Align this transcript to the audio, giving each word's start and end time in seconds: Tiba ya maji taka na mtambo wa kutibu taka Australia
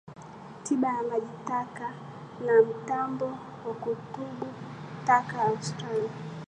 Tiba 0.63 0.87
ya 0.95 1.03
maji 1.03 1.31
taka 1.47 1.93
na 2.45 2.61
mtambo 2.61 3.25
wa 3.67 3.73
kutibu 3.73 4.47
taka 5.07 5.41
Australia 5.41 6.11